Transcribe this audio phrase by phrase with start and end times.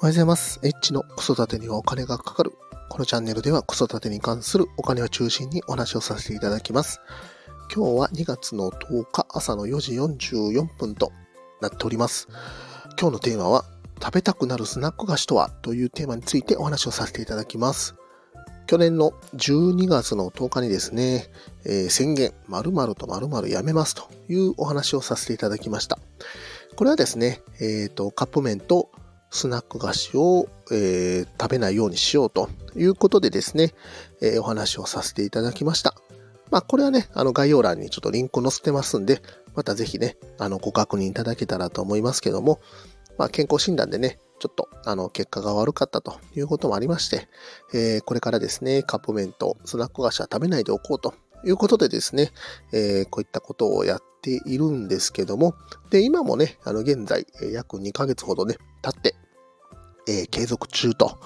[0.00, 0.60] おはようございます。
[0.62, 2.52] エッチの子育てにはお金がかかる。
[2.88, 7.00] このチャンネルでは子育てに関するお金を中心にお話をさせていただきます。
[7.74, 11.10] 今日は2月の10日朝の4時44分と
[11.60, 12.28] なっております。
[12.96, 13.64] 今日のテーマは
[14.00, 17.96] 食べたくなるスナック菓子とはというテーマについてお話をさせていただきます。
[18.68, 21.26] 去年の12月の10日にですね、
[21.64, 25.98] えー宣言、〇〇と〇〇やめますというお話をさせていただきました。
[26.76, 28.92] これはですね、えっ、と、カップ麺と
[29.30, 33.72] スナック菓子を、えー食べないようにしようということでですね、
[34.20, 35.94] えーお話をさせていただきました。
[36.50, 39.22] まあ、これはね、あの概要欄にちょっとリンク載せてますんで、
[39.54, 42.60] またぜひね、あの、ご確認いただけたらと思いますけども、
[43.18, 47.28] まあ、健康診断でね、ちょっと、あの、結果が悪かったということもありまして、
[47.74, 52.30] えーこれからですね、カップ麺とスナック菓子は食べないでおこうということでですね、
[52.72, 55.54] えーこういったことをやっているんですけども、
[55.90, 59.16] で、今もね、あの、現在、約2ヶ月ほどね、経って、
[60.08, 61.18] えー継続中と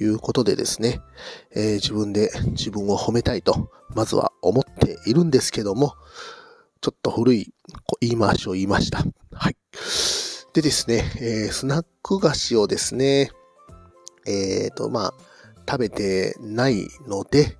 [0.00, 1.00] いうことでですね、
[1.56, 5.94] えー自分で自分を褒めたいと、まずは思っているんですけども、
[6.80, 7.52] ちょっと古い
[8.00, 9.02] 言い回しを言いました。
[9.32, 9.56] はい。
[10.52, 13.30] でですね、えースナック菓子をですね、
[14.26, 15.14] えっ、と、まあ、
[15.68, 17.56] 食べてないので、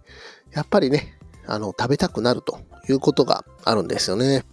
[0.53, 4.45] やっぱりね、あの、食べたくなるということがあるんですよね。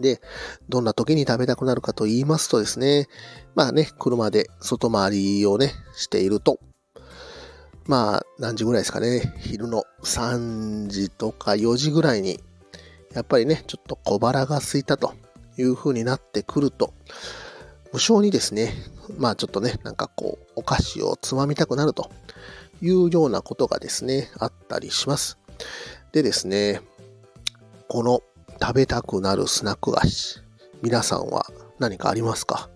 [0.00, 0.20] で、
[0.68, 3.08] どんな時に食べたくなるかと言いますとですね、
[3.54, 6.58] まあね、車で外回りをね、していると、
[7.86, 12.40] まあ、何時ぐらいですかね、昼の3時とか4時ぐらいに、
[13.14, 15.14] やっぱりね、ちょっと小腹が空いたと
[15.58, 16.92] いう風になってくると、
[17.92, 18.72] 無性にですね、
[19.18, 22.10] まあちょっとね、なんかこう、お菓子をつまみたくなると
[22.80, 25.38] いうようなことがですね、あったりします。
[26.12, 26.80] でですね、
[27.88, 28.20] この
[28.60, 30.40] 食べたくなるスナック菓子、
[30.82, 31.46] 皆さんは
[31.78, 32.68] 何かありますか？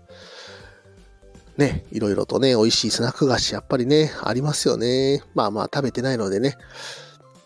[1.57, 5.23] ね、いろいろとね、美味しいスナック菓子、やっぱりね、ありますよね。
[5.35, 6.57] まあまあ食べてないのでね、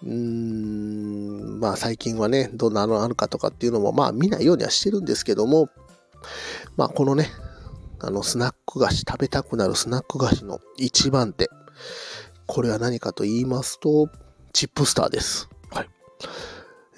[0.02, 5.68] うーん、まあ最近はね、どんなのあるかとかっていうのも、まあ見ないようにはしてるんですけども、
[6.76, 7.28] まあこのね、
[8.00, 11.50] あのスナック菓子、食べたくなるスナック菓子の一番手。
[12.46, 14.08] これは何かと言いますと、
[14.54, 15.50] チップスターです。
[15.70, 15.88] はい。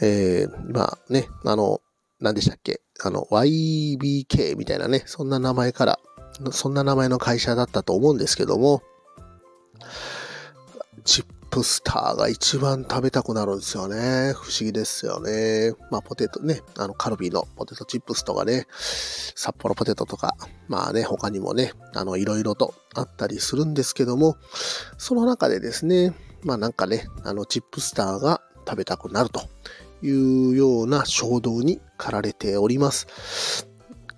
[0.00, 1.80] えー、まあね、あの、
[2.20, 2.80] 何でしたっけ？
[3.02, 5.98] あの、YBK みたいなね、そんな名前から、
[6.52, 8.82] そんな名前の会社だったと思うんですけども、
[11.04, 14.32] チップスターが一番食べたくなるんですよね。
[14.34, 15.72] 不思議ですよね。
[15.90, 20.36] まあ、ポテトね、あの、カルビーのポテトチップスとかね、札幌ポテトとか、
[20.68, 24.36] まあね、他にもね、あの、いろいろとあったりするんですけども、
[24.98, 29.42] その中でですね、まあなんかね、あの、チップスターが食べたくなると
[30.02, 33.68] いうような衝動に駆られております。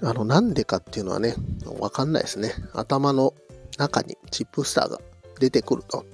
[0.03, 1.35] あの、なんでかっていうのはね、
[1.79, 2.55] わかんないですね。
[2.75, 3.35] 頭の
[3.79, 4.99] 中にチップスターが
[5.39, 6.05] 出てくると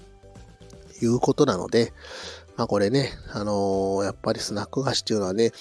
[1.02, 1.92] いうことなので、
[2.56, 5.52] まあこれね、あのーやっぱりスナック菓子っていうのはね、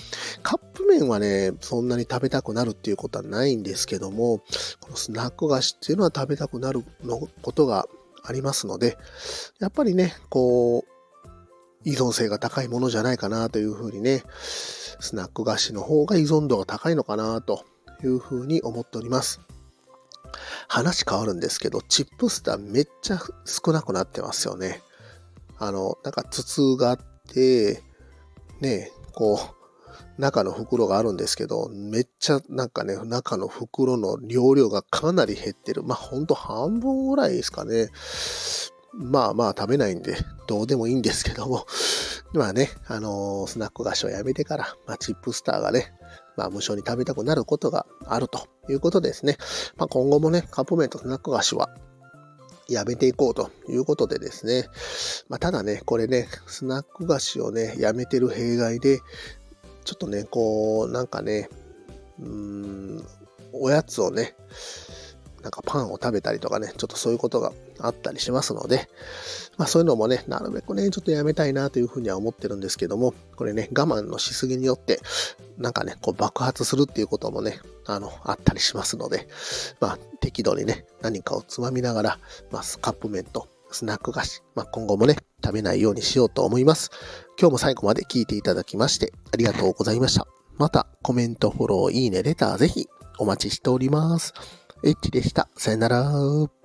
[0.42, 4.40] カップ麺はね、そんなに食べたくなるっていうことはないんですけども、
[4.80, 7.88] このスナック菓子っていうのは食べたくなるのことが
[8.24, 8.98] ありますので、
[9.60, 10.97] やっぱりね、こう、
[11.84, 14.24] 依存性が高いものじゃないかなというふうにね、
[15.00, 17.66] スナック菓子の方が依存度が高いのかなと
[18.04, 19.42] いうふうに思っております。
[20.68, 24.82] 話変わるんですけど、チップスターめっちゃ少なくなってますよね。
[25.60, 27.00] あの、なんか筒があっ
[27.34, 27.82] て、
[28.60, 29.58] ね、こう、
[30.22, 35.84] 中の袋があるんですけど、めっちゃなんかね、中の袋の容量がかなり減ってる。
[35.84, 37.90] まあほんと半分ぐらいですかね。
[38.98, 41.66] まあまあ食べないんで、どうでもいいんですけども。
[42.34, 45.94] まあね、あのースナック菓子をやめてから、まあチップスターがね、
[46.36, 49.38] まあ無償に食べたくなることがあるということですね。
[49.78, 51.70] まあ今後もね、カップ麺とスナック菓子は
[52.68, 54.68] やめていこうということでですね。
[55.30, 59.02] まあただね、これね、スナック菓子をね、やめてる弊害で、
[59.86, 61.50] ちょっとね、こう、なんかね、
[62.20, 63.06] うーん、
[63.54, 64.36] おやつをね、
[65.42, 68.90] なんかパンを食べたりとかね、ちょっとそういうことがあったりしますので、
[69.58, 75.00] まあそういうのもね、なるべくね、ちょっとやめたいなというふうには思ってるんですけども、これね、我慢のしすぎによって、
[75.58, 79.28] なんかね、こう爆発するっていうこともね、あの、あったりしますので、
[79.80, 82.20] まあ適度にね、何かをつまみながら、
[82.52, 86.90] まあカップ麺とスナック菓子、まあ今後もね、食べないようにしようと思います。
[87.40, 90.28] 今日も最後まで聞いていただきまして、ありがとうございました。
[90.58, 92.88] また、コメント、フォロー、いいね、レター、ぜひ
[93.20, 94.34] お待ちしております。
[94.84, 95.50] エッチでした。
[95.56, 96.57] さよなら。